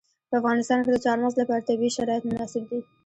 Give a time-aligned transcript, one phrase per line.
[0.29, 2.79] په افغانستان کې د چار مغز لپاره طبیعي شرایط مناسب دي.